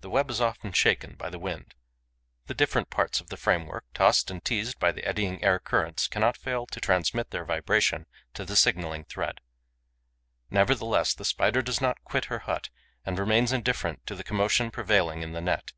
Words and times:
The 0.00 0.08
web 0.08 0.30
is 0.30 0.40
often 0.40 0.72
shaken 0.72 1.16
by 1.16 1.28
the 1.28 1.38
wind. 1.38 1.74
The 2.46 2.54
different 2.54 2.88
parts 2.88 3.20
of 3.20 3.28
the 3.28 3.36
framework, 3.36 3.84
tossed 3.92 4.30
and 4.30 4.42
teased 4.42 4.78
by 4.78 4.90
the 4.90 5.04
eddying 5.04 5.44
air 5.44 5.58
currents, 5.58 6.08
cannot 6.08 6.38
fail 6.38 6.64
to 6.68 6.80
transmit 6.80 7.28
their 7.28 7.44
vibration 7.44 8.06
to 8.32 8.46
the 8.46 8.56
signalling 8.56 9.04
thread. 9.04 9.42
Nevertheless, 10.50 11.12
the 11.12 11.26
Spider 11.26 11.60
does 11.60 11.78
not 11.82 12.02
quit 12.04 12.24
her 12.32 12.38
hut 12.38 12.70
and 13.04 13.18
remains 13.18 13.52
indifferent 13.52 14.06
to 14.06 14.14
the 14.14 14.24
commotion 14.24 14.70
prevailing 14.70 15.20
in 15.20 15.32
the 15.34 15.42
net. 15.42 15.74